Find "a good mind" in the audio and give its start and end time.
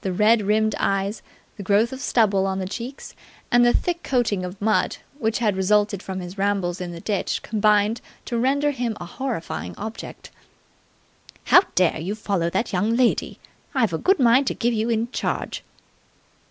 13.92-14.46